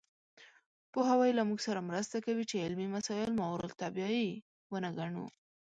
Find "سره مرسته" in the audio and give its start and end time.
1.67-2.17